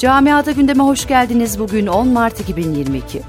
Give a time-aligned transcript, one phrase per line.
[0.00, 1.58] Camiada gündeme hoş geldiniz.
[1.58, 3.22] Bugün 10 Mart 2022.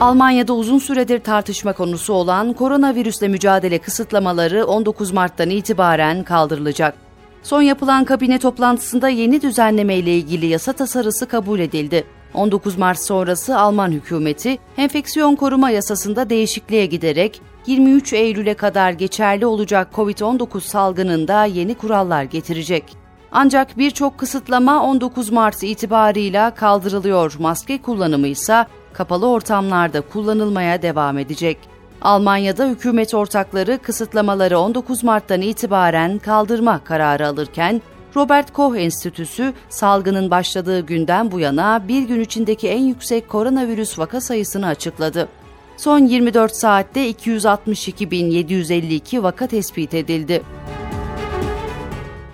[0.00, 6.94] Almanya'da uzun süredir tartışma konusu olan koronavirüsle mücadele kısıtlamaları 19 Mart'tan itibaren kaldırılacak.
[7.42, 12.04] Son yapılan kabine toplantısında yeni düzenleme ile ilgili yasa tasarısı kabul edildi.
[12.34, 19.88] 19 Mart sonrası Alman hükümeti enfeksiyon koruma yasasında değişikliğe giderek 23 Eylül'e kadar geçerli olacak
[19.94, 22.96] COVID-19 salgınında yeni kurallar getirecek.
[23.32, 27.34] Ancak birçok kısıtlama 19 Mart itibarıyla kaldırılıyor.
[27.38, 31.58] Maske kullanımı ise kapalı ortamlarda kullanılmaya devam edecek.
[32.02, 37.82] Almanya'da hükümet ortakları kısıtlamaları 19 Mart'tan itibaren kaldırma kararı alırken
[38.16, 44.20] Robert Koch Enstitüsü salgının başladığı günden bu yana bir gün içindeki en yüksek koronavirüs vaka
[44.20, 45.28] sayısını açıkladı.
[45.76, 50.42] Son 24 saatte 262.752 vaka tespit edildi.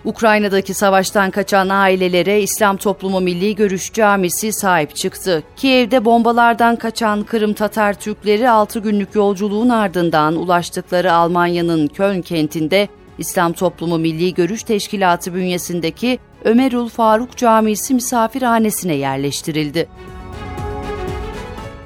[0.04, 5.42] Ukrayna'daki savaştan kaçan ailelere İslam Toplumu Milli Görüş Camisi sahip çıktı.
[5.56, 12.88] Kiev'de bombalardan kaçan Kırım Tatar Türkleri 6 günlük yolculuğun ardından ulaştıkları Almanya'nın Köln kentinde
[13.20, 19.88] İslam Toplumu Milli Görüş Teşkilatı bünyesindeki Ömerul Faruk Camisi misafirhanesine yerleştirildi.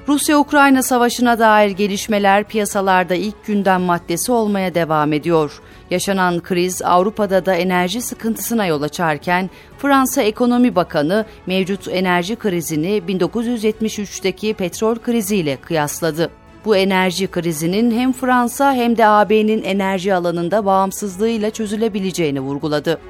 [0.08, 5.62] Rusya-Ukrayna savaşına dair gelişmeler piyasalarda ilk gündem maddesi olmaya devam ediyor.
[5.90, 14.54] Yaşanan kriz Avrupa'da da enerji sıkıntısına yol açarken Fransa Ekonomi Bakanı mevcut enerji krizini 1973'teki
[14.54, 16.30] petrol kriziyle kıyasladı.
[16.64, 23.00] Bu enerji krizinin hem Fransa hem de AB'nin enerji alanında bağımsızlığıyla çözülebileceğini vurguladı.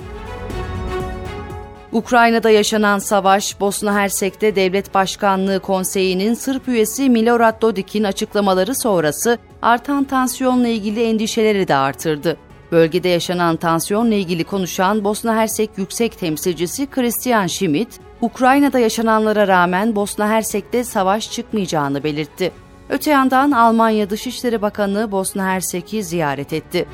[1.92, 10.04] Ukrayna'da yaşanan savaş, Bosna Hersek'te Devlet Başkanlığı Konseyi'nin Sırp üyesi Milorad Dodik'in açıklamaları sonrası artan
[10.04, 12.36] tansiyonla ilgili endişeleri de artırdı.
[12.72, 20.28] Bölgede yaşanan tansiyonla ilgili konuşan Bosna Hersek Yüksek Temsilcisi Christian Schmidt, Ukrayna'da yaşananlara rağmen Bosna
[20.28, 22.63] Hersek'te savaş çıkmayacağını belirtti.
[22.88, 26.86] Öte yandan Almanya Dışişleri Bakanı Bosna Hersek'i ziyaret etti.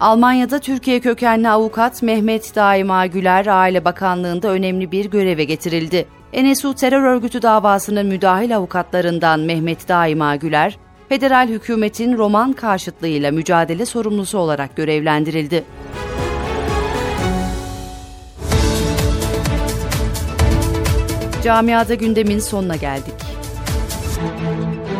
[0.00, 6.06] Almanya'da Türkiye kökenli avukat Mehmet Daima Güler Aile Bakanlığı'nda önemli bir göreve getirildi.
[6.34, 10.78] NSU terör örgütü davasının müdahil avukatlarından Mehmet Daima Güler,
[11.08, 15.64] federal hükümetin roman karşıtlığıyla mücadele sorumlusu olarak görevlendirildi.
[21.44, 23.23] Camiada gündemin sonuna geldik.
[24.24, 24.93] Thank you.